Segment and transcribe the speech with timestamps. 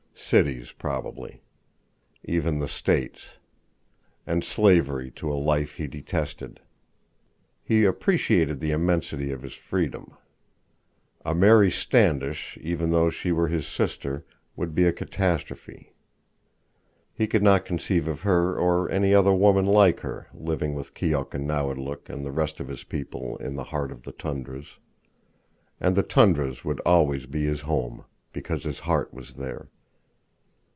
[0.13, 1.41] Cities, probably.
[2.23, 3.31] Even the States.
[4.25, 6.61] And slavery to a life he detested.
[7.63, 10.13] He appreciated the immensity of his freedom.
[11.25, 14.23] A Mary Standish, even though she were his sister,
[14.55, 15.91] would be a catastrophe.
[17.13, 21.33] He could not conceive of her, or any other woman like her, living with Keok
[21.33, 24.77] and Nawadlook and the rest of his people in the heart of the tundras.
[25.81, 29.67] And the tundras would always be his home, because his heart was there.